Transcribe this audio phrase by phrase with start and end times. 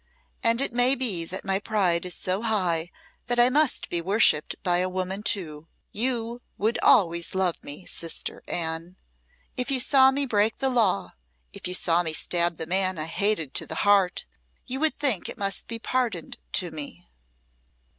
[0.41, 2.89] And it may be that my pride is so high
[3.27, 5.67] that I must be worshipped by a woman too.
[5.91, 8.95] You would always love me, sister Anne.
[9.57, 11.11] If you saw me break the law
[11.53, 14.25] if you saw me stab the man I hated to the heart,
[14.65, 17.05] you would think it must be pardoned to me."